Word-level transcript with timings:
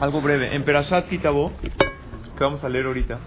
Algo 0.00 0.20
breve. 0.20 0.54
En 0.54 0.64
Perashat 0.64 1.08
Kitabo, 1.08 1.52
que 2.36 2.44
vamos 2.44 2.62
a 2.64 2.68
leer 2.68 2.86
ahorita, 2.86 3.18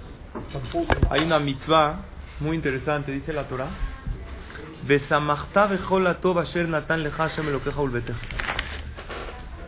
hay 1.09 1.21
una 1.21 1.39
mitzvah 1.39 2.01
muy 2.39 2.55
interesante, 2.55 3.11
dice 3.11 3.33
la 3.33 3.47
Torah. 3.47 3.69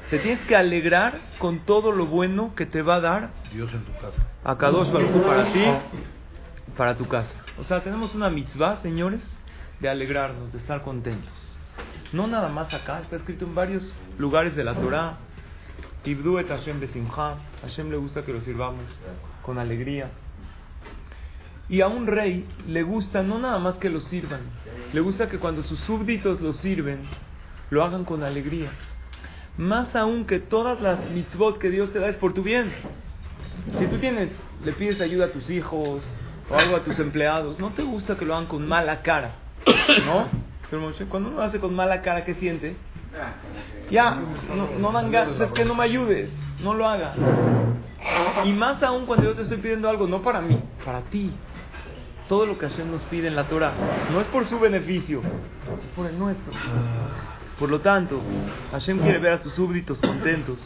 Te 0.10 0.20
tienes 0.20 0.42
que 0.48 0.56
alegrar 0.56 1.20
con 1.40 1.60
todo 1.60 1.92
lo 1.92 2.06
bueno 2.06 2.54
que 2.56 2.66
te 2.66 2.82
va 2.82 2.96
a 2.96 3.02
dar 3.02 3.30
Dios 3.54 3.72
en 3.74 3.84
tu 3.84 3.92
casa. 3.94 4.26
a 4.44 4.58
Kadosh 4.58 4.90
para 4.90 5.54
ti, 5.54 5.64
para 6.78 6.96
tu 6.96 7.08
casa. 7.08 7.34
O 7.60 7.64
sea, 7.64 7.82
tenemos 7.82 8.14
una 8.16 8.30
mitzvah, 8.30 8.78
señores, 8.82 9.22
de 9.80 9.90
alegrarnos, 9.90 10.52
de 10.52 10.60
estar 10.60 10.82
contentos. 10.82 11.32
No 12.14 12.28
nada 12.28 12.50
más 12.50 12.74
acá, 12.74 13.00
está 13.00 13.16
escrito 13.16 13.46
en 13.46 13.56
varios 13.56 13.94
lugares 14.18 14.56
de 14.56 14.64
la 14.64 14.76
Torah. 14.76 15.18
Ibdu 16.04 16.38
Hashem 16.48 16.80
besimcha. 16.80 17.38
Hashem 17.62 17.92
le 17.92 17.98
gusta 17.98 18.24
que 18.24 18.34
lo 18.34 18.42
sirvamos 18.42 18.90
con 19.44 19.60
alegría. 19.60 20.10
Y 21.70 21.82
a 21.82 21.88
un 21.88 22.08
rey 22.08 22.46
le 22.68 22.84
gusta 22.84 23.24
no 23.24 23.40
nada 23.40 23.58
más 23.60 23.76
que 23.76 23.90
lo 23.90 24.02
sirvan, 24.02 24.42
le 24.92 25.00
gusta 25.00 25.30
que 25.30 25.38
cuando 25.38 25.64
sus 25.64 25.80
súbditos 25.80 26.42
lo 26.42 26.52
sirven, 26.52 27.00
lo 27.70 27.84
hagan 27.84 28.04
con 28.04 28.24
alegría. 28.24 28.72
Más 29.58 29.96
aún 29.96 30.26
que 30.26 30.40
todas 30.40 30.82
las 30.82 31.10
mitzvot 31.12 31.60
que 31.60 31.70
Dios 31.70 31.94
te 31.94 32.00
da 32.00 32.10
es 32.10 32.18
por 32.18 32.34
tu 32.34 32.44
bien. 32.44 32.74
Si 33.80 33.86
tú 33.86 34.00
tienes, 34.00 34.30
le 34.66 34.74
pides 34.74 35.00
ayuda 35.00 35.28
a 35.28 35.32
tus 35.32 35.50
hijos 35.50 36.04
o 36.50 36.56
algo 36.58 36.76
a 36.76 36.84
tus 36.84 37.00
empleados, 37.00 37.58
no 37.58 37.70
te 37.70 37.84
gusta 37.84 38.18
que 38.18 38.26
lo 38.26 38.36
hagan 38.36 38.48
con 38.48 38.68
mala 38.68 39.02
cara, 39.02 39.36
¿no? 40.06 40.28
Cuando 41.10 41.30
uno 41.30 41.42
hace 41.42 41.60
con 41.60 41.76
mala 41.76 42.02
cara, 42.02 42.24
¿qué 42.24 42.34
siente? 42.36 42.76
Ya, 43.90 44.18
no, 44.80 44.92
no 44.92 45.44
es 45.44 45.52
que 45.52 45.66
no 45.66 45.76
me 45.76 45.84
ayudes, 45.84 46.30
no 46.64 46.74
lo 46.74 46.88
haga. 46.88 47.14
Y 48.46 48.54
más 48.54 48.82
aún 48.84 49.06
cuando 49.06 49.26
yo 49.26 49.36
te 49.36 49.44
estoy 49.44 49.58
pidiendo 49.58 49.90
algo, 49.90 50.08
no 50.08 50.22
para 50.22 50.42
mí, 50.42 50.60
para 50.86 51.02
ti. 51.02 51.32
Todo 52.30 52.46
lo 52.46 52.58
que 52.58 52.70
Hashem 52.70 52.90
nos 52.90 53.04
pide 53.06 53.28
en 53.28 53.36
la 53.36 53.44
Torah 53.44 53.74
no 54.12 54.22
es 54.22 54.28
por 54.28 54.46
su 54.46 54.60
beneficio, 54.60 55.20
es 55.20 55.92
por 55.96 56.08
el 56.08 56.18
nuestro. 56.18 56.54
Por 57.60 57.70
lo 57.70 57.82
tanto, 57.82 58.22
Hashem 58.72 59.00
quiere 59.00 59.20
ver 59.20 59.34
a 59.34 59.38
sus 59.40 59.54
súbditos 59.54 60.00
contentos. 60.00 60.58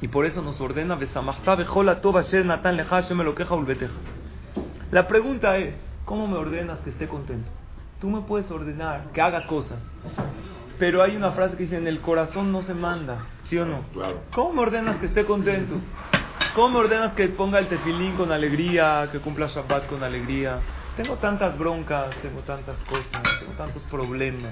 Y 0.00 0.08
por 0.08 0.24
eso 0.24 0.40
nos 0.42 0.60
ordena. 0.60 0.98
La 4.90 5.08
pregunta 5.08 5.56
es, 5.58 5.74
¿cómo 6.04 6.26
me 6.26 6.36
ordenas 6.36 6.80
que 6.80 6.90
esté 6.90 7.08
contento? 7.08 7.50
Tú 8.00 8.10
me 8.10 8.20
puedes 8.22 8.50
ordenar 8.50 9.12
que 9.12 9.20
haga 9.20 9.46
cosas, 9.46 9.78
pero 10.82 11.00
hay 11.00 11.14
una 11.14 11.30
frase 11.30 11.56
que 11.56 11.62
dice, 11.62 11.76
en 11.76 11.86
el 11.86 12.00
corazón 12.00 12.50
no 12.50 12.62
se 12.62 12.74
manda, 12.74 13.26
¿sí 13.48 13.56
o 13.56 13.64
no? 13.64 13.84
Claro. 13.92 14.22
¿Cómo 14.34 14.52
me 14.52 14.62
ordenas 14.62 14.96
que 14.96 15.06
esté 15.06 15.24
contento? 15.24 15.76
¿Cómo 16.56 16.70
me 16.70 16.78
ordenas 16.80 17.12
que 17.12 17.28
ponga 17.28 17.60
el 17.60 17.68
tefilín 17.68 18.16
con 18.16 18.32
alegría, 18.32 19.08
que 19.12 19.20
cumpla 19.20 19.46
Shabbat 19.46 19.86
con 19.86 20.02
alegría? 20.02 20.58
Tengo 20.96 21.18
tantas 21.18 21.56
broncas, 21.56 22.16
tengo 22.20 22.40
tantas 22.40 22.76
cosas, 22.78 23.22
tengo 23.38 23.52
tantos 23.56 23.84
problemas. 23.84 24.50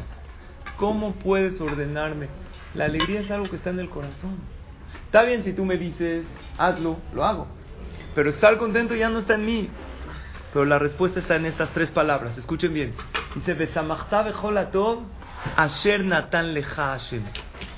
¿Cómo 0.77 1.14
puedes 1.17 1.61
ordenarme? 1.61 2.28
La 2.75 2.84
alegría 2.84 3.23
es 3.23 3.31
algo 3.33 3.51
que 3.51 3.56
está 3.56 3.70
en 3.70 3.81
el 3.81 3.91
corazón. 3.91 4.39
Está 5.06 5.25
bien 5.25 5.42
si 5.42 5.53
tú 5.53 5.64
me 5.64 5.78
dices, 5.78 6.25
hazlo, 6.58 6.98
lo 7.12 7.25
hago. 7.25 7.48
Pero 8.14 8.31
estar 8.31 8.56
contento 8.56 8.95
ya 8.95 9.08
no 9.08 9.19
está 9.19 9.34
en 9.34 9.47
mí. 9.47 9.69
Pero 10.53 10.64
la 10.64 10.78
respuesta 10.78 11.19
está 11.19 11.34
en 11.34 11.47
estas 11.47 11.70
tres 11.70 11.91
palabras. 11.91 12.39
Escuchen 12.39 12.73
bien. 12.73 12.95
Dice, 13.34 13.55
Besamachta 13.55 14.23
bejolatov 14.23 15.01
asher 15.56 16.05
natan 16.05 16.55
leja 16.55 16.92
Hashem. 16.92 17.22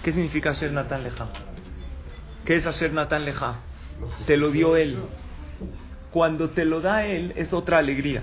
¿Qué 0.02 0.12
significa 0.12 0.50
asher 0.50 0.72
natan 0.72 1.05
leja? 1.05 1.28
¿Qué 2.44 2.56
es 2.56 2.66
asher 2.66 2.92
natan 2.92 3.24
leja? 3.24 3.56
Te 4.27 4.36
lo 4.36 4.50
dio 4.50 4.77
Él. 4.77 4.98
Cuando 6.10 6.50
te 6.50 6.64
lo 6.64 6.80
da 6.80 7.05
Él 7.06 7.33
es 7.36 7.52
otra 7.52 7.78
alegría. 7.78 8.22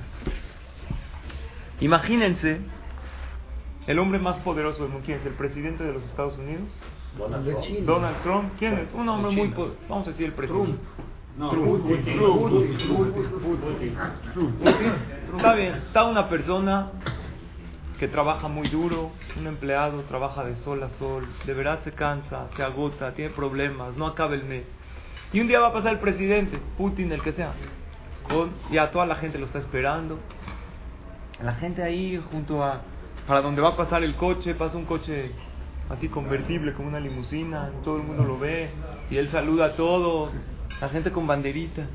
Imagínense, 1.80 2.60
el 3.88 4.00
hombre 4.00 4.20
más 4.20 4.38
poderoso 4.40 4.84
del 4.84 4.92
mundo, 4.92 5.06
¿quién 5.06 5.20
es? 5.20 5.26
¿El 5.26 5.34
presidente 5.34 5.84
de 5.84 5.94
los 5.94 6.04
Estados 6.04 6.38
Unidos? 6.38 6.68
Donald 7.18 7.46
Trump. 7.46 7.64
China. 7.64 7.86
Donald 7.86 8.18
Trump. 8.24 8.52
¿Quién 8.60 8.74
es? 8.78 8.94
Un 8.94 9.10
hombre 9.10 9.32
muy 9.32 9.48
poderoso. 9.50 9.80
Vamos 9.88 10.08
a 10.08 10.12
decir 10.12 10.28
el 10.28 10.34
presidente. 10.34 10.78
No, 11.38 11.50
Trump. 11.50 11.82
Putin. 11.84 12.20
Putin. 13.42 13.98
Está 15.36 15.54
bien, 15.56 15.76
está 15.76 16.04
una 16.04 16.28
persona 16.28 16.92
que 18.00 18.08
trabaja 18.08 18.48
muy 18.48 18.70
duro, 18.70 19.12
un 19.38 19.48
empleado 19.48 20.02
trabaja 20.04 20.46
de 20.46 20.56
sol 20.58 20.82
a 20.84 20.90
sol, 20.98 21.28
de 21.46 21.54
verdad 21.54 21.82
se 21.84 21.92
cansa, 21.92 22.48
se 22.56 22.64
agota, 22.64 23.14
tiene 23.14 23.32
problemas, 23.32 23.98
no 23.98 24.08
acaba 24.08 24.36
el 24.36 24.46
mes. 24.46 24.66
Y 25.34 25.42
un 25.42 25.48
día 25.48 25.60
va 25.60 25.68
a 25.68 25.74
pasar 25.74 25.94
el 25.94 26.00
presidente, 26.00 26.60
Putin, 26.78 27.12
el 27.12 27.22
que 27.22 27.34
sea, 27.34 27.52
con, 28.30 28.52
ya 28.72 28.90
toda 28.92 29.06
la 29.06 29.16
gente 29.16 29.38
lo 29.38 29.46
está 29.46 29.60
esperando. 29.60 30.18
La 31.44 31.54
gente 31.56 31.84
ahí 31.84 32.24
junto 32.32 32.64
a, 32.64 32.82
para 33.28 33.42
donde 33.42 33.62
va 33.62 33.70
a 33.70 33.78
pasar 33.78 34.02
el 34.04 34.16
coche, 34.16 34.56
pasa 34.56 34.78
un 34.78 34.86
coche 34.86 35.34
así 35.90 36.08
convertible 36.08 36.74
como 36.74 36.88
una 36.88 37.00
limusina, 37.02 37.70
todo 37.84 37.98
el 37.98 38.04
mundo 38.04 38.24
lo 38.24 38.40
ve 38.40 38.70
y 39.10 39.18
él 39.18 39.30
saluda 39.30 39.66
a 39.66 39.76
todos, 39.76 40.32
la 40.80 40.88
gente 40.88 41.12
con 41.12 41.28
banderitas. 41.28 41.88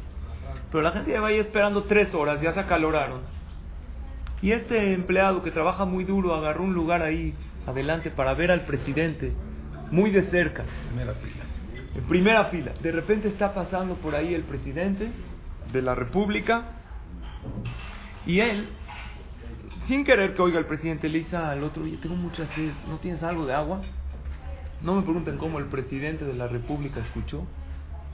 Pero 0.70 0.82
la 0.82 0.91
gente 0.91 1.12
ya 1.12 1.22
va 1.22 1.28
ahí 1.28 1.38
esperando 1.38 1.84
tres 1.84 2.12
horas, 2.14 2.43
ya 2.43 2.53
se 2.53 2.60
acaloraron. 2.60 3.34
Y 4.44 4.53
este 4.53 4.93
empleado 4.93 5.43
que 5.43 5.50
trabaja 5.50 5.87
muy 5.87 6.05
duro 6.05 6.34
agarró 6.34 6.65
un 6.65 6.75
lugar 6.75 7.00
ahí 7.00 7.32
adelante 7.66 8.10
para 8.10 8.34
ver 8.34 8.50
al 8.50 8.66
presidente 8.66 9.32
muy 9.91 10.10
de 10.10 10.25
cerca, 10.25 10.65
Primera 10.88 11.15
fila. 11.15 11.44
en 11.94 12.05
primera 12.05 12.44
fila. 12.50 12.72
De 12.82 12.93
repente 12.93 13.28
está 13.28 13.55
pasando 13.55 13.94
por 13.94 14.15
ahí 14.15 14.34
el 14.34 14.43
presidente 14.43 15.09
de 15.72 15.81
la 15.81 15.94
República 15.94 16.62
y 18.27 18.41
él, 18.41 18.69
sin 19.88 20.05
querer 20.05 20.34
que 20.34 20.43
oiga 20.43 20.59
el 20.59 20.66
presidente, 20.66 21.09
le 21.09 21.21
dice 21.21 21.38
al 21.38 21.62
otro, 21.62 21.84
oye, 21.84 21.97
tengo 21.97 22.15
mucha 22.15 22.47
sed, 22.55 22.72
¿no 22.87 22.99
tienes 22.99 23.22
algo 23.22 23.47
de 23.47 23.55
agua? 23.55 23.81
No 24.82 24.94
me 24.94 25.00
pregunten 25.05 25.38
cómo 25.38 25.59
el 25.59 25.69
presidente 25.69 26.26
de 26.26 26.34
la 26.34 26.49
República 26.49 27.00
escuchó. 27.00 27.47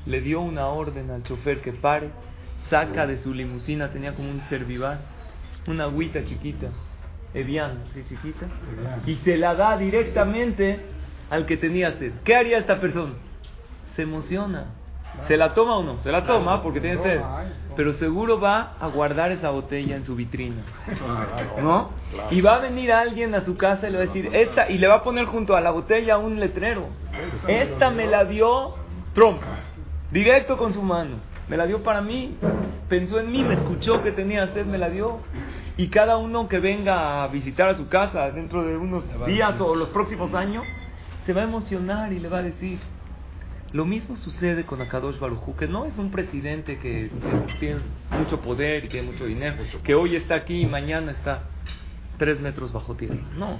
Le 0.06 0.20
dio 0.20 0.40
una 0.42 0.66
orden 0.66 1.10
al 1.10 1.24
chofer 1.24 1.60
que 1.60 1.72
pare, 1.72 2.10
saca 2.68 3.08
de 3.08 3.18
su 3.18 3.34
limusina, 3.34 3.90
tenía 3.90 4.14
como 4.14 4.30
un 4.30 4.40
servivar, 4.42 5.00
una 5.66 5.84
agüita 5.84 6.24
chiquita, 6.24 6.68
Evian, 7.34 7.84
así 7.90 8.04
chiquita, 8.08 8.46
y 9.06 9.16
se 9.16 9.36
la 9.36 9.54
da 9.54 9.76
directamente 9.76 10.80
al 11.30 11.46
que 11.46 11.56
tenía 11.56 11.92
sed. 11.98 12.12
¿Qué 12.24 12.34
haría 12.34 12.58
esta 12.58 12.80
persona? 12.80 13.12
Se 13.94 14.02
emociona. 14.02 14.66
¿Se 15.26 15.36
la 15.36 15.54
toma 15.54 15.76
o 15.76 15.82
no? 15.82 16.00
Se 16.02 16.10
la 16.10 16.24
toma 16.24 16.62
porque 16.62 16.80
tiene 16.80 17.02
sed. 17.02 17.20
Pero 17.76 17.92
seguro 17.94 18.40
va 18.40 18.74
a 18.80 18.88
guardar 18.88 19.30
esa 19.32 19.50
botella 19.50 19.96
en 19.96 20.04
su 20.04 20.16
vitrina. 20.16 20.62
¿No? 21.60 21.90
Y 22.30 22.40
va 22.40 22.56
a 22.56 22.58
venir 22.60 22.92
alguien 22.92 23.34
a 23.34 23.44
su 23.44 23.56
casa 23.56 23.88
y 23.88 23.92
le 23.92 23.98
va 23.98 24.04
a 24.04 24.06
decir, 24.06 24.30
esta, 24.32 24.70
y 24.70 24.78
le 24.78 24.86
va 24.86 24.96
a 24.96 25.02
poner 25.02 25.26
junto 25.26 25.56
a 25.56 25.60
la 25.60 25.70
botella 25.70 26.18
un 26.18 26.40
letrero. 26.40 26.88
Esta 27.46 27.90
me 27.90 28.06
la 28.06 28.24
dio 28.24 28.74
Trump, 29.14 29.40
directo 30.10 30.56
con 30.56 30.72
su 30.72 30.82
mano. 30.82 31.16
Me 31.50 31.56
la 31.56 31.66
dio 31.66 31.82
para 31.82 32.00
mí. 32.00 32.36
Pensó 32.88 33.18
en 33.18 33.30
mí, 33.30 33.42
me 33.42 33.54
escuchó 33.54 34.02
que 34.02 34.12
tenía 34.12 34.46
sed, 34.54 34.66
me 34.66 34.78
la 34.78 34.88
dio. 34.88 35.18
Y 35.76 35.88
cada 35.88 36.16
uno 36.16 36.48
que 36.48 36.60
venga 36.60 37.24
a 37.24 37.28
visitar 37.28 37.68
a 37.68 37.76
su 37.76 37.88
casa 37.88 38.30
dentro 38.30 38.64
de 38.64 38.76
unos 38.76 39.04
días 39.26 39.60
o 39.60 39.74
los 39.74 39.88
próximos 39.88 40.32
años, 40.32 40.64
se 41.26 41.32
va 41.32 41.40
a 41.40 41.44
emocionar 41.44 42.12
y 42.12 42.20
le 42.20 42.28
va 42.28 42.38
a 42.38 42.42
decir, 42.42 42.78
lo 43.72 43.84
mismo 43.84 44.16
sucede 44.16 44.64
con 44.64 44.80
Akadosh 44.80 45.18
Barujú, 45.18 45.56
que 45.56 45.66
no 45.66 45.86
es 45.86 45.96
un 45.98 46.10
presidente 46.10 46.78
que, 46.78 47.10
que 47.48 47.54
tiene 47.58 47.80
mucho 48.16 48.40
poder 48.40 48.84
y 48.84 48.88
tiene 48.88 49.10
mucho 49.10 49.26
dinero, 49.26 49.56
que 49.82 49.94
hoy 49.94 50.16
está 50.16 50.36
aquí 50.36 50.60
y 50.60 50.66
mañana 50.66 51.12
está 51.12 51.44
tres 52.18 52.40
metros 52.40 52.72
bajo 52.72 52.94
tierra. 52.94 53.16
No, 53.36 53.58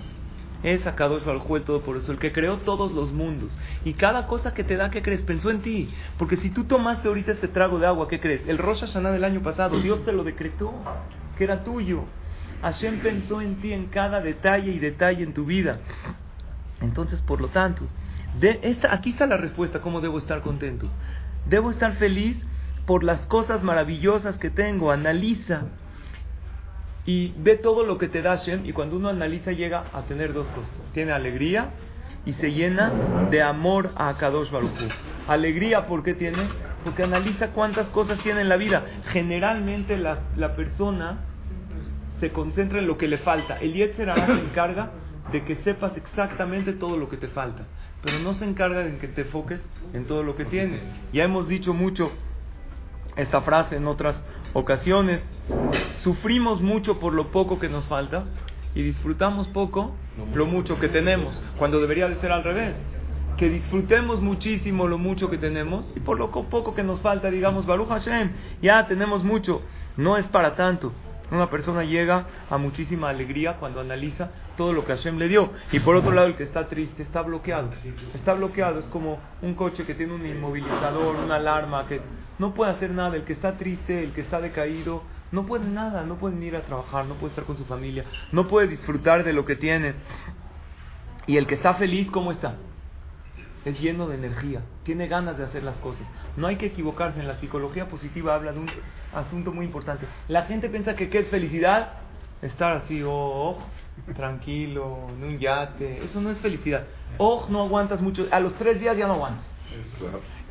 es 0.63 0.87
Akadosh 0.87 1.25
Barujú 1.25 1.57
el 1.57 1.63
Todopoderoso, 1.63 2.13
el 2.13 2.19
que 2.19 2.33
creó 2.33 2.59
todos 2.59 2.93
los 2.93 3.13
mundos. 3.13 3.59
Y 3.85 3.95
cada 3.95 4.27
cosa 4.27 4.53
que 4.55 4.65
te 4.65 4.77
da, 4.77 4.91
¿qué 4.91 5.03
crees? 5.03 5.23
Pensó 5.23 5.51
en 5.51 5.61
ti. 5.63 5.93
Porque 6.19 6.37
si 6.37 6.51
tú 6.51 6.65
tomaste 6.65 7.09
ahorita 7.09 7.33
este 7.33 7.49
trago 7.49 7.79
de 7.79 7.87
agua, 7.87 8.09
¿qué 8.09 8.21
crees? 8.21 8.47
El 8.47 8.59
Rosh 8.59 8.81
Hashanah 8.81 9.11
del 9.11 9.25
año 9.25 9.43
pasado, 9.43 9.81
Dios 9.81 10.05
te 10.05 10.13
lo 10.13 10.25
decretó, 10.25 10.73
que 11.39 11.45
era 11.45 11.65
tuyo. 11.65 12.05
Hashem 12.63 13.01
pensó 13.01 13.41
en 13.41 13.57
ti 13.57 13.73
en 13.73 13.87
cada 13.87 14.21
detalle 14.21 14.71
y 14.71 14.79
detalle 14.79 15.25
en 15.25 15.33
tu 15.33 15.47
vida. 15.47 15.79
Entonces, 16.81 17.21
por 17.23 17.41
lo 17.41 17.49
tanto, 17.49 17.85
de 18.39 18.79
aquí 18.91 19.11
está 19.11 19.27
la 19.27 19.37
respuesta, 19.37 19.81
¿cómo 19.81 20.01
debo 20.01 20.19
estar 20.19 20.43
contento? 20.43 20.89
Debo 21.47 21.71
estar 21.71 21.95
feliz 21.97 22.37
por 22.87 23.03
las 23.03 23.21
cosas 23.23 23.63
maravillosas 23.63 24.39
que 24.39 24.51
tengo. 24.51 24.91
Analiza 24.91 25.63
y 27.11 27.35
ve 27.37 27.57
todo 27.57 27.85
lo 27.85 27.99
que 27.99 28.07
te 28.07 28.23
da 28.23 28.37
Hashem 28.37 28.65
y 28.65 28.73
cuando 28.73 28.95
uno 28.97 29.09
analiza 29.09 29.51
llega 29.51 29.87
a 29.93 30.03
tener 30.03 30.33
dos 30.33 30.47
cosas. 30.51 30.73
Tiene 30.95 31.11
alegría 31.11 31.71
y 32.25 32.35
se 32.35 32.53
llena 32.53 32.93
de 33.33 33.43
amor 33.43 33.91
a 33.97 34.17
Kadosh 34.17 34.49
Baruch 34.53 34.71
Hu. 34.81 34.89
Alegría, 35.27 35.87
¿por 35.87 36.05
qué 36.05 36.15
tiene? 36.15 36.39
Porque 36.85 37.03
analiza 37.03 37.49
cuántas 37.49 37.89
cosas 37.89 38.23
tiene 38.23 38.43
en 38.43 38.49
la 38.49 38.57
vida. 38.57 38.85
Generalmente 39.13 39.97
la, 39.97 40.19
la 40.37 40.55
persona 40.55 41.19
se 42.21 42.31
concentra 42.31 42.79
en 42.79 42.87
lo 42.87 42.97
que 42.97 43.09
le 43.09 43.19
falta. 43.19 43.59
El 43.59 43.73
Yetzer 43.73 44.15
se 44.15 44.33
encarga 44.33 44.91
de 45.33 45.43
que 45.43 45.57
sepas 45.57 45.97
exactamente 45.97 46.75
todo 46.75 46.97
lo 46.97 47.09
que 47.09 47.17
te 47.17 47.27
falta. 47.27 47.65
pero 48.03 48.21
no 48.21 48.35
se 48.35 48.45
encarga 48.45 48.85
de 48.85 48.99
que 48.99 49.09
te 49.09 49.23
enfoques 49.23 49.61
en 49.95 50.05
todo 50.05 50.23
lo 50.23 50.37
que 50.37 50.45
tienes. 50.45 50.81
Ya 51.13 51.25
hemos 51.25 51.49
dicho 51.49 51.75
mucho 51.75 52.13
esta 53.17 53.43
frase 53.43 53.77
en 53.77 53.87
otras 53.87 54.17
ocasiones. 54.53 55.23
Sufrimos 55.97 56.61
mucho 56.61 56.99
por 56.99 57.13
lo 57.13 57.31
poco 57.31 57.59
que 57.59 57.69
nos 57.69 57.87
falta 57.89 58.25
y 58.75 58.83
disfrutamos 58.83 59.49
poco 59.49 59.95
lo 60.35 60.47
mucho 60.47 60.79
que 60.79 60.89
tenemos, 60.89 61.41
cuando 61.59 61.81
debería 61.81 62.09
de 62.09 62.17
ser 62.17 62.33
al 62.33 62.45
revés. 62.45 62.75
Que 63.37 63.49
disfrutemos 63.49 64.21
muchísimo 64.21 64.87
lo 64.87 64.99
mucho 64.99 65.31
que 65.31 65.39
tenemos 65.39 65.93
y 65.97 66.01
por 66.01 66.19
lo 66.19 66.31
poco 66.31 66.75
que 66.75 66.83
nos 66.83 67.01
falta, 67.01 67.31
digamos, 67.31 67.67
Baruch 67.67 67.89
Hashem, 67.89 68.33
ya 68.61 68.87
tenemos 68.87 69.25
mucho, 69.25 69.63
no 69.97 70.17
es 70.17 70.27
para 70.27 70.57
tanto. 70.57 70.93
Una 71.31 71.49
persona 71.49 71.85
llega 71.85 72.27
a 72.49 72.59
muchísima 72.59 73.09
alegría 73.09 73.57
cuando 73.59 73.81
analiza 73.81 74.31
todo 74.57 74.73
lo 74.73 74.85
que 74.85 74.95
Hashem 74.95 75.17
le 75.19 75.29
dio. 75.29 75.51
Y 75.71 75.81
por 75.81 75.95
otro 75.95 76.11
lado, 76.11 76.27
el 76.27 76.37
que 76.37 76.43
está 76.43 76.69
triste 76.69 77.03
está 77.03 77.23
bloqueado. 77.23 77.71
Está 78.15 78.35
bloqueado, 78.35 78.81
es 78.81 78.87
como 78.87 79.19
un 79.43 79.55
coche 79.55 79.85
que 79.85 79.95
tiene 79.95 80.13
un 80.13 80.27
inmovilizador, 80.27 81.17
una 81.17 81.37
alarma, 81.37 81.87
que 81.87 82.01
no 82.39 82.53
puede 82.53 82.73
hacer 82.73 82.91
nada. 82.91 83.17
El 83.17 83.25
que 83.25 83.33
está 83.33 83.57
triste, 83.57 84.03
el 84.03 84.13
que 84.13 84.23
está 84.23 84.41
decaído, 84.41 85.03
no 85.31 85.47
puede 85.47 85.67
nada, 85.67 86.05
no 86.05 86.17
puede 86.17 86.45
ir 86.45 86.57
a 86.57 86.63
trabajar, 86.63 87.07
no 87.07 87.15
puede 87.15 87.31
estar 87.31 87.45
con 87.45 87.57
su 87.57 87.65
familia, 87.65 88.05
no 88.33 88.49
puede 88.49 88.67
disfrutar 88.67 89.23
de 89.23 89.33
lo 89.33 89.45
que 89.45 89.55
tiene. 89.55 89.95
Y 91.27 91.37
el 91.37 91.47
que 91.47 91.55
está 91.55 91.75
feliz, 91.75 92.11
¿cómo 92.11 92.33
está? 92.33 92.57
Es 93.65 93.79
lleno 93.79 94.09
de 94.09 94.15
energía, 94.15 94.63
tiene 94.85 95.07
ganas 95.07 95.37
de 95.37 95.45
hacer 95.45 95.63
las 95.63 95.77
cosas. 95.77 96.07
No 96.37 96.47
hay 96.47 96.57
que 96.57 96.67
equivocarse, 96.67 97.21
en 97.21 97.29
la 97.29 97.39
psicología 97.39 97.89
positiva 97.89 98.35
habla 98.35 98.53
de 98.53 98.61
un 98.61 98.71
asunto 99.13 99.53
muy 99.53 99.67
importante. 99.67 100.07
La 100.29 100.43
gente 100.43 100.69
piensa 100.69 100.95
que 100.95 101.11
qué 101.11 101.21
es 101.21 101.29
felicidad, 101.29 101.93
estar 102.41 102.73
así, 102.73 103.03
oh, 103.05 103.59
tranquilo, 104.15 105.09
en 105.11 105.25
un 105.25 105.39
yate, 105.39 106.05
eso 106.05 106.21
no 106.21 106.31
es 106.31 106.39
felicidad. 106.39 106.85
Oh, 107.19 107.47
no 107.51 107.63
aguantas 107.63 108.01
mucho, 108.01 108.27
a 108.31 108.41
los 108.41 108.55
tres 108.55 108.81
días 108.81 108.97
ya 108.97 109.07
no 109.07 109.15
aguantas. 109.15 109.45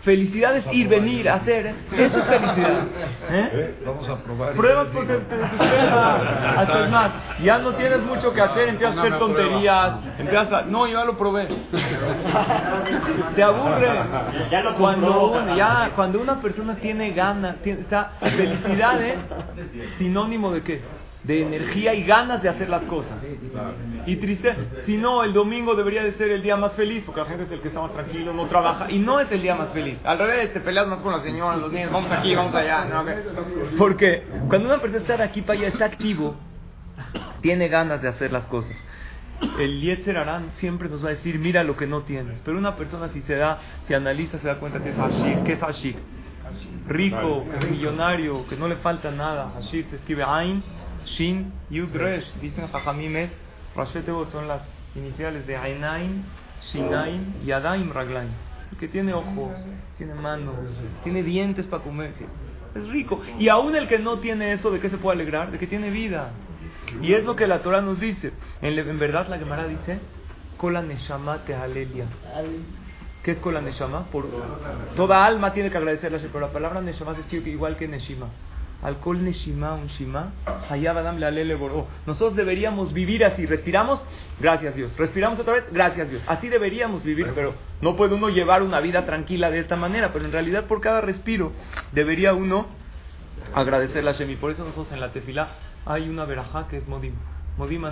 Felicidad 0.01 0.55
es 0.55 0.73
ir, 0.73 0.87
venir, 0.87 1.29
hacer. 1.29 1.67
¿eh? 1.67 1.75
Eso 1.97 2.19
es 2.19 2.23
felicidad. 2.25 2.83
¿Eh? 3.31 3.79
Vamos 3.85 4.07
a 4.09 4.23
probar. 4.23 4.53
Pruebas 4.53 4.87
porque 4.93 5.13
te 5.13 5.37
desesperas, 5.37 6.21
haces 6.57 6.89
más. 6.89 7.11
Ya 7.43 7.57
no 7.57 7.73
tienes 7.73 7.99
mucho 8.03 8.33
que 8.33 8.41
hacer, 8.41 8.69
empiezas 8.69 8.97
a 8.97 8.99
hacer 9.01 9.19
tonterías. 9.19 9.93
Empiezas 10.17 10.53
a... 10.53 10.61
No, 10.63 10.87
yo 10.87 10.99
ya 10.99 11.05
lo 11.05 11.17
probé. 11.17 11.47
Te 13.35 13.43
aburre. 13.43 13.89
Cuando, 14.77 15.31
un- 15.31 15.55
ya, 15.55 15.91
cuando 15.95 16.21
una 16.21 16.39
persona 16.41 16.75
tiene 16.75 17.11
ganas, 17.11 17.57
tiene, 17.57 17.81
está, 17.81 18.13
felicidad 18.19 19.01
es 19.03 19.17
sinónimo 19.97 20.51
de 20.51 20.61
qué? 20.63 20.81
De 21.23 21.41
energía 21.41 21.93
y 21.93 22.03
ganas 22.03 22.41
de 22.41 22.49
hacer 22.49 22.69
las 22.69 22.83
cosas. 22.83 23.17
Y 24.05 24.15
triste, 24.15 24.55
si 24.85 24.97
no, 24.97 25.23
el 25.23 25.33
domingo 25.33 25.75
debería 25.75 26.01
de 26.01 26.13
ser 26.13 26.31
el 26.31 26.41
día 26.41 26.55
más 26.55 26.73
feliz, 26.73 27.03
porque 27.05 27.21
la 27.21 27.27
gente 27.27 27.43
es 27.43 27.51
el 27.51 27.59
que 27.59 27.67
está 27.67 27.81
más 27.81 27.91
tranquilo, 27.93 28.33
no 28.33 28.47
trabaja, 28.47 28.89
y 28.89 28.99
no 28.99 29.19
es 29.19 29.29
el 29.31 29.41
día 29.41 29.55
más 29.55 29.69
feliz. 29.69 29.97
Al 30.05 30.17
revés, 30.17 30.53
te 30.53 30.61
peleas 30.61 30.87
más 30.87 30.99
con 30.99 31.11
la 31.11 31.19
señora, 31.19 31.57
los 31.57 31.71
niños, 31.71 31.91
vamos 31.91 32.11
aquí, 32.11 32.33
vamos 32.35 32.55
allá. 32.55 32.87
Porque 33.77 34.23
cuando 34.47 34.69
una 34.69 34.79
persona 34.79 35.01
está 35.01 35.17
de 35.17 35.23
aquí 35.23 35.41
para 35.41 35.59
allá, 35.59 35.67
está 35.67 35.85
activo, 35.85 36.35
tiene 37.41 37.67
ganas 37.67 38.01
de 38.01 38.07
hacer 38.07 38.31
las 38.31 38.45
cosas. 38.45 38.75
El 39.57 39.81
Yetzer 39.81 40.17
Harán 40.17 40.51
siempre 40.55 40.89
nos 40.89 41.03
va 41.03 41.09
a 41.09 41.11
decir, 41.11 41.39
mira 41.39 41.63
lo 41.63 41.77
que 41.77 41.87
no 41.87 42.01
tienes. 42.01 42.41
Pero 42.43 42.57
una 42.57 42.75
persona 42.75 43.09
si 43.09 43.21
se 43.21 43.35
da, 43.35 43.59
si 43.87 43.93
analiza, 43.93 44.37
se 44.39 44.47
da 44.47 44.55
cuenta 44.55 44.83
que 44.83 44.89
es 44.89 44.97
Hashir, 44.97 45.43
que 45.43 45.53
es 45.53 45.61
Hashir. 45.61 45.95
Rico, 46.87 47.45
millonario, 47.69 48.45
que 48.47 48.57
no 48.57 48.67
le 48.67 48.75
falta 48.77 49.11
nada. 49.11 49.53
Hashir 49.55 49.85
se 49.89 49.97
escribe 49.97 50.23
Ain, 50.23 50.61
Shin, 51.09 51.51
Yud, 51.69 51.95
Resh. 51.95 52.25
Dicen 52.41 52.67
Jajamim 52.67 53.15
es, 53.15 53.29
son 54.31 54.47
las 54.47 54.61
iniciales 54.95 55.45
de 55.47 55.57
Ainain, 55.57 56.23
Shinain 56.71 57.35
y 57.45 57.51
Adaim 57.51 57.91
Raglaim. 57.91 58.29
El 58.71 58.77
que 58.77 58.87
tiene 58.87 59.13
ojos, 59.13 59.51
tiene 59.97 60.13
manos, 60.13 60.55
tiene 61.03 61.23
dientes 61.23 61.65
para 61.65 61.83
comer. 61.83 62.13
Es 62.75 62.87
rico. 62.89 63.21
Y 63.39 63.49
aún 63.49 63.75
el 63.75 63.87
que 63.87 63.99
no 63.99 64.19
tiene 64.19 64.53
eso, 64.53 64.69
¿de 64.69 64.79
qué 64.79 64.89
se 64.89 64.97
puede 64.97 65.15
alegrar? 65.15 65.51
De 65.51 65.57
que 65.57 65.67
tiene 65.67 65.89
vida. 65.89 66.31
Y 67.01 67.13
es 67.13 67.25
lo 67.25 67.35
que 67.35 67.47
la 67.47 67.61
Torah 67.61 67.81
nos 67.81 67.99
dice. 67.99 68.31
En, 68.61 68.77
en 68.77 68.99
verdad 68.99 69.27
la 69.27 69.37
Gemara 69.37 69.65
dice, 69.67 69.99
Kola 70.57 70.81
Neshama 70.81 71.39
te 71.45 71.55
alelia. 71.55 72.05
¿Qué 73.23 73.31
es 73.31 73.39
Kola 73.39 73.61
Neshama? 73.61 74.05
Por, 74.05 74.27
toda 74.95 75.25
alma 75.25 75.53
tiene 75.53 75.71
que 75.71 75.77
agradecerle 75.77 76.17
a 76.17 76.19
Hashem, 76.19 76.31
pero 76.31 76.45
la 76.47 76.53
palabra 76.53 76.81
Neshama 76.81 77.15
se 77.15 77.21
escribe 77.21 77.49
igual 77.49 77.75
que 77.75 77.87
Neshima. 77.87 78.27
Al 78.81 78.99
Kol 78.99 79.23
Neshima, 79.23 79.73
un 79.73 79.87
Shima, 79.87 80.31
Hayab 80.69 81.17
le 81.17 81.55
boró. 81.55 81.87
Nosotros 82.05 82.35
deberíamos 82.35 82.93
vivir 82.93 83.25
así. 83.25 83.45
Respiramos, 83.45 84.01
gracias 84.39 84.75
Dios. 84.75 84.95
Respiramos 84.97 85.37
otra 85.39 85.53
vez, 85.53 85.65
gracias 85.71 86.09
Dios. 86.09 86.23
Así 86.27 86.47
deberíamos 86.47 87.03
vivir, 87.03 87.31
pero 87.35 87.53
no 87.81 87.97
puede 87.97 88.15
uno 88.15 88.29
llevar 88.29 88.63
una 88.63 88.79
vida 88.79 89.05
tranquila 89.05 89.51
de 89.51 89.59
esta 89.59 89.75
manera. 89.75 90.13
Pero 90.13 90.25
en 90.25 90.31
realidad 90.31 90.65
por 90.65 90.79
cada 90.79 91.01
respiro 91.01 91.51
debería 91.91 92.33
uno 92.33 92.67
agradecerle 93.53 94.11
a 94.11 94.13
Hashem. 94.13 94.29
Y 94.31 94.35
por 94.37 94.51
eso 94.51 94.63
nosotros 94.63 94.91
en 94.93 95.01
la 95.01 95.11
tefilá 95.11 95.49
hay 95.85 96.07
una 96.07 96.23
verajá 96.25 96.67
que 96.69 96.77
es 96.77 96.87
Modim. 96.87 97.15
Modim. 97.57 97.83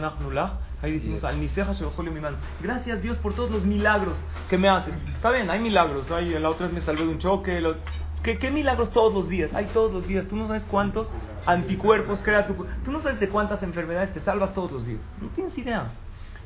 Ahí 0.82 0.92
decimos, 0.94 1.24
al 1.26 1.42
niseja 1.42 1.74
mi 2.02 2.20
mano. 2.22 2.38
Gracias 2.62 3.02
Dios 3.02 3.18
por 3.18 3.34
todos 3.34 3.52
los 3.52 3.66
milagros 3.66 4.16
que 4.50 4.58
me 4.58 4.70
haces. 4.70 4.94
Está 5.16 5.32
bien, 5.32 5.50
hay 5.50 5.60
milagros. 5.60 6.10
Hay, 6.12 6.30
la 6.40 6.50
otra 6.50 6.68
vez 6.68 6.76
me 6.76 6.82
salvé 6.82 7.02
de 7.02 7.10
un 7.10 7.20
choque. 7.20 7.62
¿Qué, 8.28 8.38
¿Qué 8.40 8.52
milagros 8.52 8.92
todos 8.92 9.14
los 9.14 9.30
días? 9.30 9.54
Hay 9.54 9.68
todos 9.68 9.94
los 9.94 10.06
días. 10.06 10.28
Tú 10.28 10.36
no 10.36 10.48
sabes 10.48 10.66
cuántos 10.66 11.10
anticuerpos 11.46 12.20
crea 12.24 12.46
tu 12.46 12.58
cuerpo. 12.58 12.76
Tú 12.84 12.92
no 12.92 13.00
sabes 13.00 13.22
de 13.22 13.30
cuántas 13.30 13.64
enfermedades 13.64 14.14
te 14.14 14.20
salvas 14.20 14.54
todos 14.54 14.70
los 14.70 14.86
días. 14.86 15.00
No 15.22 15.30
tienes 15.30 15.58
idea. 15.58 15.94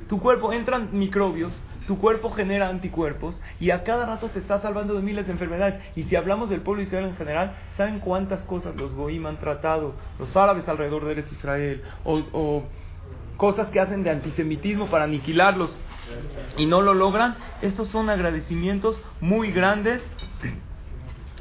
Tu 0.07 0.19
cuerpo 0.19 0.53
entran 0.53 0.89
microbios, 0.91 1.51
tu 1.87 1.97
cuerpo 1.97 2.29
genera 2.33 2.69
anticuerpos 2.69 3.41
y 3.59 3.71
a 3.71 3.83
cada 3.83 4.05
rato 4.05 4.27
te 4.27 4.37
está 4.37 4.59
salvando 4.61 4.93
de 4.93 5.01
miles 5.01 5.25
de 5.25 5.31
enfermedades. 5.31 5.81
Y 5.95 6.03
si 6.03 6.15
hablamos 6.15 6.51
del 6.51 6.61
pueblo 6.61 6.83
Israel 6.83 7.05
en 7.05 7.15
general, 7.15 7.55
¿saben 7.77 7.99
cuántas 7.99 8.41
cosas 8.41 8.75
los 8.75 8.93
goim 8.93 9.25
han 9.25 9.37
tratado? 9.39 9.95
Los 10.19 10.37
árabes 10.37 10.67
alrededor 10.67 11.03
de 11.05 11.25
Israel 11.31 11.81
o, 12.03 12.21
o 12.31 12.63
cosas 13.37 13.69
que 13.69 13.79
hacen 13.79 14.03
de 14.03 14.11
antisemitismo 14.11 14.85
para 14.85 15.05
aniquilarlos 15.05 15.71
y 16.57 16.67
no 16.67 16.83
lo 16.83 16.93
logran. 16.93 17.37
Estos 17.63 17.87
son 17.87 18.11
agradecimientos 18.11 19.01
muy 19.19 19.51
grandes 19.51 19.99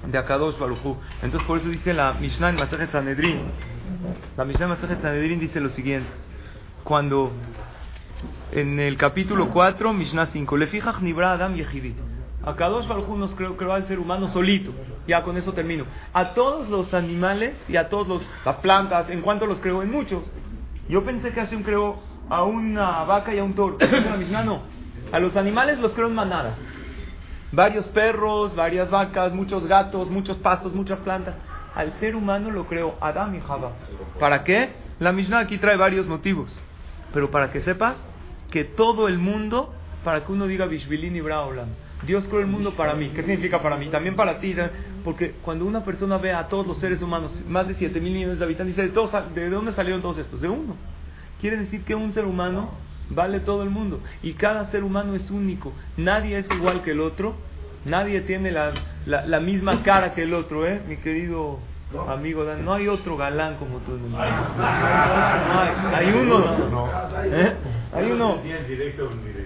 de 0.07 0.19
Akadosh 0.19 0.59
Baruchu. 0.59 0.97
Entonces 1.23 1.47
por 1.47 1.59
eso 1.59 1.69
dice 1.69 1.93
la 1.93 2.15
Mishnah 2.15 2.51
en 2.51 2.57
Masajet 2.57 2.91
Sanedrin. 2.91 3.43
La 4.37 4.45
Mishnah 4.45 4.65
en 4.65 4.71
Masajet 4.71 5.01
Sanedrin 5.01 5.41
dice 5.41 5.61
lo 5.61 5.71
siguiente. 5.71 6.09
Cuando 6.85 7.33
en 8.53 8.81
el 8.81 8.97
capítulo 8.97 9.51
4, 9.51 9.93
Mishnah 9.93 10.27
5, 10.27 10.57
le 10.57 10.67
fijas 10.67 11.01
Nibra 11.03 11.33
Adam 11.33 11.55
Yehidi. 11.55 11.95
Akadosh 12.45 12.87
Baruj 12.87 13.09
Hu 13.09 13.17
nos 13.19 13.35
creó, 13.35 13.57
creó 13.57 13.75
al 13.75 13.87
ser 13.87 13.99
humano 13.99 14.29
solito. 14.29 14.73
Ya 15.07 15.23
con 15.23 15.37
eso 15.37 15.53
termino. 15.53 15.85
A 16.13 16.33
todos 16.35 16.69
los 16.69 16.95
animales 16.95 17.55
y 17.69 17.77
a 17.77 17.89
todas 17.89 18.23
las 18.45 18.57
plantas, 18.57 19.11
¿en 19.11 19.21
cuánto 19.21 19.47
los 19.47 19.61
creó? 19.61 19.83
En 19.83 19.91
muchos. 19.91 20.23
Yo 20.89 21.05
pensé 21.05 21.33
que 21.33 21.41
Hashem 21.41 21.63
creó 21.63 22.01
a 22.29 22.45
una 22.45 23.05
vaca 23.05 23.35
y 23.35 23.39
a 23.39 23.45
un 23.45 23.55
toro. 23.55 23.77
La 23.81 24.17
Mishnah 24.17 24.45
no. 24.45 24.63
A 25.13 25.19
los 25.19 25.37
animales 25.37 25.79
los 25.81 25.93
creó 25.93 26.09
en 26.09 26.15
manadas. 26.15 26.57
Varios 27.53 27.87
perros, 27.87 28.55
varias 28.55 28.91
vacas, 28.91 29.33
muchos 29.33 29.67
gatos, 29.67 30.09
muchos 30.09 30.37
pastos, 30.39 30.73
muchas 30.73 31.01
plantas. 31.01 31.35
Al 31.75 31.93
ser 31.95 32.15
humano 32.15 32.51
lo 32.51 32.67
creó 32.67 32.97
Adam 33.01 33.35
y 33.35 33.41
Java. 33.41 33.73
¿Para 34.19 34.45
qué? 34.45 34.71
La 35.01 35.13
Mishnah 35.13 35.41
aquí 35.41 35.59
trae 35.59 35.77
varios 35.77 36.07
motivos. 36.07 36.51
Pero 37.13 37.31
para 37.31 37.51
que 37.51 37.61
sepas 37.63 37.97
que 38.51 38.65
todo 38.65 39.09
el 39.09 39.19
mundo, 39.19 39.73
para 40.05 40.25
que 40.25 40.33
uno 40.33 40.47
diga 40.47 40.67
Bishvilin 40.67 41.17
y 41.17 41.21
Braolam, 41.21 41.69
Dios 42.07 42.27
creó 42.29 42.41
el 42.41 42.47
mundo 42.47 42.75
para 42.77 42.95
mí. 42.95 43.09
¿Qué 43.09 43.23
significa 43.23 43.61
para 43.61 43.77
mí? 43.77 43.89
También 43.89 44.15
para 44.15 44.39
ti. 44.39 44.55
Porque 45.05 45.33
cuando 45.43 45.65
una 45.67 45.85
persona 45.85 46.19
ve 46.19 46.33
a 46.33 46.49
todos 46.49 46.67
los 46.67 46.79
seres 46.79 47.03
humanos, 47.03 47.43
más 47.49 47.67
de 47.67 47.75
7 47.75 48.01
mil 48.01 48.13
millones 48.13 48.39
de 48.39 48.45
habitantes, 48.45 48.77
dice, 48.77 48.89
¿de, 48.89 48.95
todos, 48.95 49.13
¿de 49.35 49.51
dónde 49.51 49.73
salieron 49.73 50.01
todos 50.01 50.19
estos? 50.19 50.41
De 50.41 50.49
uno. 50.49 50.77
Quiere 51.41 51.57
decir 51.57 51.83
que 51.85 51.95
un 51.95 52.13
ser 52.13 52.27
humano 52.27 52.71
vale 53.11 53.41
todo 53.41 53.63
el 53.63 53.71
mundo. 53.71 54.01
Y 54.23 54.33
cada 54.35 54.71
ser 54.71 54.85
humano 54.85 55.15
es 55.15 55.31
único. 55.31 55.73
Nadie 55.97 56.39
es 56.39 56.51
igual 56.51 56.83
que 56.83 56.93
el 56.93 57.01
otro. 57.01 57.35
Nadie 57.85 58.21
tiene 58.23 58.51
la, 58.53 58.73
la, 59.07 59.27
la 59.27 59.41
misma 59.41 59.83
cara 59.83 60.15
que 60.15 60.23
el 60.25 60.35
otro, 60.35 60.67
¿eh? 60.67 60.81
Mi 60.87 60.97
querido 60.97 61.59
amigo 62.09 62.45
Dan. 62.45 62.65
No 62.65 62.73
hay 62.75 62.89
otro 62.89 63.17
galán 63.17 63.57
como 63.57 63.79
tú. 63.79 63.99
No 63.99 64.21
hay, 64.21 64.31
hay 65.95 66.13
uno. 66.13 66.39
No. 66.71 66.89
¿Eh? 67.25 67.53
Hay 67.93 68.11
uno. 68.11 68.39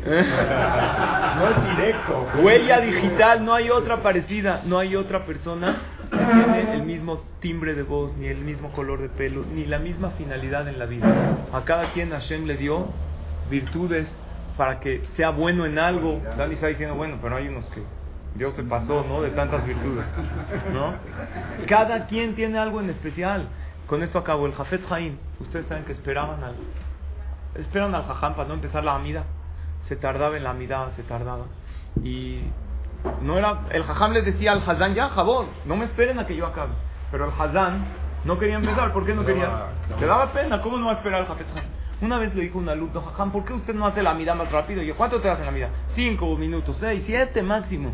¿Eh? 0.06 0.24
No 1.34 1.48
es 1.48 1.76
directo. 1.76 2.26
Huella 2.42 2.80
digital, 2.80 3.44
no 3.44 3.54
hay 3.54 3.70
otra 3.70 4.02
parecida. 4.02 4.62
No 4.66 4.78
hay 4.78 4.94
otra 4.94 5.24
persona 5.24 5.76
que 6.10 6.18
tiene 6.18 6.74
el 6.74 6.82
mismo 6.82 7.22
timbre 7.40 7.74
de 7.74 7.82
voz, 7.82 8.16
ni 8.16 8.26
el 8.26 8.38
mismo 8.38 8.70
color 8.72 9.00
de 9.00 9.08
pelo, 9.08 9.44
ni 9.52 9.64
la 9.64 9.78
misma 9.78 10.10
finalidad 10.10 10.68
en 10.68 10.78
la 10.78 10.86
vida. 10.86 11.06
A 11.52 11.62
cada 11.64 11.92
quien 11.92 12.10
Hashem 12.10 12.44
le 12.44 12.56
dio 12.56 12.88
virtudes 13.50 14.08
para 14.56 14.80
que 14.80 15.04
sea 15.16 15.30
bueno 15.30 15.66
en 15.66 15.78
algo. 15.78 16.20
Dani 16.36 16.54
está 16.54 16.68
diciendo, 16.68 16.94
bueno, 16.94 17.18
pero 17.20 17.36
hay 17.36 17.48
unos 17.48 17.66
que 17.70 17.82
Dios 18.34 18.54
se 18.54 18.62
pasó, 18.64 19.04
¿no? 19.08 19.22
De 19.22 19.30
tantas 19.30 19.64
virtudes, 19.64 20.04
¿no? 20.72 20.94
Cada 21.66 22.06
quien 22.06 22.34
tiene 22.34 22.58
algo 22.58 22.80
en 22.80 22.90
especial. 22.90 23.48
Con 23.86 24.02
esto 24.02 24.18
acabo. 24.18 24.46
El 24.46 24.54
Jafet 24.54 24.86
Jaim, 24.88 25.18
ustedes 25.40 25.66
saben 25.66 25.84
que 25.84 25.92
esperaban 25.92 26.42
al, 26.42 26.54
esperaban 27.54 27.94
al 27.94 28.04
Jajam 28.04 28.34
para 28.34 28.48
no 28.48 28.54
empezar 28.54 28.82
la 28.82 28.94
amida. 28.94 29.24
Se 29.88 29.96
tardaba 29.96 30.36
en 30.36 30.44
la 30.44 30.50
amida, 30.50 30.90
se 30.96 31.02
tardaba. 31.02 31.44
Y 32.02 32.40
no 33.20 33.38
era, 33.38 33.60
el 33.70 33.84
jajam 33.84 34.12
les 34.12 34.24
decía 34.24 34.52
al 34.52 34.62
Hazán, 34.68 34.94
ya, 34.94 35.08
jabón, 35.10 35.46
no 35.66 35.76
me 35.76 35.84
esperen 35.84 36.18
a 36.18 36.26
que 36.26 36.34
yo 36.36 36.46
acabe. 36.46 36.72
Pero 37.10 37.26
el 37.26 37.32
Hazán 37.38 37.84
no 38.24 38.38
quería 38.38 38.56
empezar, 38.56 38.92
¿por 38.92 39.04
qué 39.04 39.14
no 39.14 39.24
quería? 39.24 39.66
Le 40.00 40.06
daba 40.06 40.32
pena, 40.32 40.60
¿cómo 40.62 40.78
no 40.78 40.86
va 40.86 40.92
a 40.92 40.94
esperar 40.96 41.20
al 41.20 41.26
Jafet 41.26 41.46
Una 42.00 42.18
vez 42.18 42.34
le 42.34 42.42
dijo 42.42 42.58
un 42.58 42.68
alumno, 42.68 43.00
jajam, 43.00 43.32
¿por 43.32 43.44
qué 43.44 43.52
usted 43.52 43.74
no 43.74 43.86
hace 43.86 44.02
la 44.02 44.14
mida 44.14 44.34
más 44.34 44.50
rápido? 44.50 44.82
Y 44.82 44.86
yo, 44.86 44.96
¿cuánto 44.96 45.20
te 45.20 45.28
hace 45.28 45.44
la 45.44 45.50
mida? 45.50 45.70
Cinco 45.94 46.36
minutos, 46.36 46.76
seis, 46.80 47.02
siete 47.06 47.42
máximo. 47.42 47.92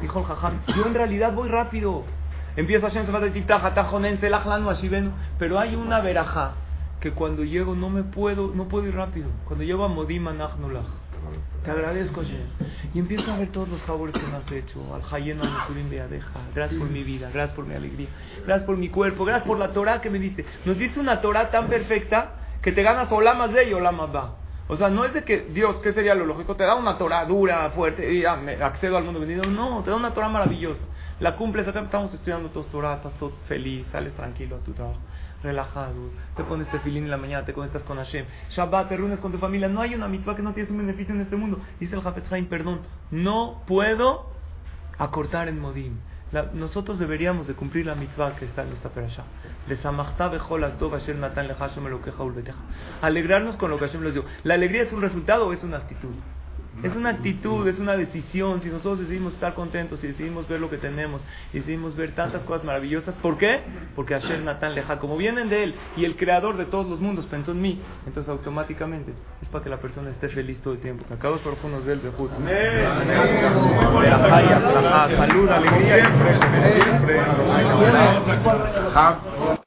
Dijo 0.00 0.20
el 0.20 0.24
jajam, 0.26 0.60
yo 0.74 0.86
en 0.86 0.94
realidad 0.94 1.32
voy 1.32 1.48
rápido. 1.48 2.04
Empieza 2.56 2.86
Atajonen, 2.86 4.18
Selachlanu, 4.18 4.70
Ashivenu. 4.70 5.12
Pero 5.38 5.58
hay 5.58 5.74
una 5.74 6.00
veraja 6.00 6.52
que 7.00 7.12
cuando 7.12 7.44
llego 7.44 7.74
no 7.74 7.90
me 7.90 8.02
puedo, 8.02 8.52
no 8.54 8.68
puedo 8.68 8.86
ir 8.86 8.94
rápido. 8.94 9.28
Cuando 9.44 9.64
llego 9.64 9.84
a 9.84 9.88
Modim 9.88 10.26
te 11.64 11.70
agradezco 11.70 12.20
Hashem. 12.20 12.46
Y 12.94 12.98
empiezo 13.00 13.32
a 13.32 13.38
ver 13.38 13.50
todos 13.50 13.68
los 13.68 13.82
favores 13.82 14.14
que 14.14 14.26
me 14.26 14.36
has 14.36 14.50
hecho. 14.52 14.80
Al 14.94 15.02
Hayeno, 15.10 15.42
al 15.42 15.50
Mesurim 15.50 15.90
Beadeja. 15.90 16.40
Gracias 16.54 16.78
por 16.78 16.88
mi 16.88 17.02
vida, 17.02 17.30
gracias 17.32 17.56
por 17.56 17.66
mi 17.66 17.74
alegría, 17.74 18.08
gracias 18.44 18.66
por 18.66 18.76
mi 18.76 18.88
cuerpo, 18.88 19.24
gracias 19.24 19.46
por 19.46 19.58
la 19.58 19.72
Torah 19.72 20.00
que 20.00 20.08
me 20.08 20.18
diste. 20.18 20.46
Nos 20.64 20.78
diste 20.78 21.00
una 21.00 21.20
Torah 21.20 21.50
tan 21.50 21.66
perfecta 21.66 22.34
que 22.66 22.72
te 22.72 22.82
ganas 22.82 23.12
Olamas 23.12 23.52
de 23.52 23.70
y 23.70 23.74
Olamas 23.74 24.12
va. 24.12 24.34
O 24.66 24.76
sea, 24.76 24.88
no 24.88 25.04
es 25.04 25.14
de 25.14 25.22
que 25.22 25.42
Dios, 25.42 25.78
¿qué 25.82 25.92
sería 25.92 26.16
lo 26.16 26.26
lógico? 26.26 26.56
Te 26.56 26.64
da 26.64 26.74
una 26.74 26.98
Torah 26.98 27.24
dura, 27.24 27.70
fuerte, 27.70 28.12
y 28.12 28.22
ya 28.22 28.32
accedo 28.60 28.96
al 28.96 29.04
mundo 29.04 29.20
vendido. 29.20 29.44
No, 29.44 29.84
te 29.84 29.90
da 29.90 29.96
una 29.96 30.12
Torah 30.12 30.28
maravillosa 30.28 30.84
la 31.20 31.36
cumples, 31.36 31.68
acá 31.68 31.80
estamos 31.80 32.12
estudiando 32.12 32.50
todos 32.50 32.66
Torah, 32.66 32.96
estás 32.96 33.12
todo 33.20 33.32
feliz, 33.46 33.86
sales 33.92 34.12
tranquilo 34.14 34.56
a 34.56 34.58
tu 34.58 34.72
trabajo, 34.72 34.98
relajado, 35.44 36.10
te 36.34 36.42
pones 36.42 36.68
tefilín 36.68 37.04
en 37.04 37.10
la 37.10 37.16
mañana, 37.16 37.46
te 37.46 37.52
conectas 37.52 37.84
con 37.84 37.98
Hashem, 37.98 38.26
Shabbat, 38.50 38.88
te 38.88 38.96
reúnes 38.96 39.20
con 39.20 39.30
tu 39.30 39.38
familia, 39.38 39.68
no 39.68 39.80
hay 39.80 39.94
una 39.94 40.08
mitzvah 40.08 40.34
que 40.34 40.42
no 40.42 40.52
tienes 40.52 40.72
un 40.72 40.78
beneficio 40.78 41.14
en 41.14 41.20
este 41.20 41.36
mundo. 41.36 41.60
Dice 41.78 41.94
el 41.94 42.02
Jafet 42.02 42.30
Haim, 42.32 42.46
perdón, 42.46 42.80
no 43.12 43.62
puedo 43.66 44.30
acortar 44.98 45.48
en 45.48 45.60
Modim. 45.60 45.98
Nosotros 46.54 46.98
deberíamos 46.98 47.46
de 47.46 47.54
cumplir 47.54 47.86
la 47.86 47.94
mitzvah 47.94 48.34
que 48.36 48.46
está 48.46 48.62
en 48.62 48.72
esta 48.72 48.88
perasha. 48.88 49.24
Alegrarnos 53.00 53.56
con 53.56 53.70
lo 53.70 53.78
que 53.78 53.86
Hashem 53.86 54.02
les 54.02 54.14
dio. 54.14 54.24
¿La 54.42 54.54
alegría 54.54 54.82
es 54.82 54.92
un 54.92 55.02
resultado 55.02 55.46
o 55.46 55.52
es 55.52 55.62
una 55.62 55.76
actitud? 55.76 56.14
Es 56.82 56.94
una 56.94 57.10
actitud, 57.10 57.66
es 57.66 57.78
una 57.78 57.96
decisión. 57.96 58.60
Si 58.60 58.68
nosotros 58.68 59.00
decidimos 59.00 59.34
estar 59.34 59.54
contentos, 59.54 60.00
si 60.00 60.08
decidimos 60.08 60.46
ver 60.48 60.60
lo 60.60 60.68
que 60.70 60.76
tenemos, 60.76 61.22
y 61.52 61.58
decidimos 61.58 61.96
ver 61.96 62.12
tantas 62.14 62.42
cosas 62.42 62.64
maravillosas, 62.64 63.14
¿por 63.16 63.38
qué? 63.38 63.60
Porque 63.94 64.14
Hashem 64.14 64.44
Natán 64.44 64.74
Leja, 64.74 64.98
como 64.98 65.16
vienen 65.16 65.48
de 65.48 65.64
él 65.64 65.74
y 65.96 66.04
el 66.04 66.16
creador 66.16 66.56
de 66.56 66.66
todos 66.66 66.86
los 66.88 67.00
mundos 67.00 67.26
pensó 67.26 67.52
en 67.52 67.62
mí, 67.62 67.80
entonces 68.06 68.30
automáticamente 68.30 69.12
es 69.42 69.48
para 69.48 69.64
que 69.64 69.70
la 69.70 69.78
persona 69.78 70.10
esté 70.10 70.28
feliz 70.28 70.60
todo 70.60 70.74
el 70.74 70.80
tiempo. 70.80 71.04
Que 71.06 71.14
acabamos 71.14 71.42
por 71.42 71.56
unos 71.64 71.84
del 71.86 72.00
Bejut. 72.00 72.30
Salud, 75.16 75.48
alegría. 75.48 76.04
Siempre. 76.04 76.36